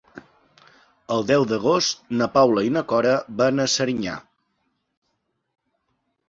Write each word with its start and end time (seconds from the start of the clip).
El 1.15 1.27
deu 1.31 1.43
d'agost 1.51 2.01
na 2.21 2.27
Paula 2.37 2.63
i 2.69 2.71
na 2.79 2.83
Cora 2.93 3.13
van 3.43 3.65
a 3.65 3.69
Serinyà. 3.75 4.17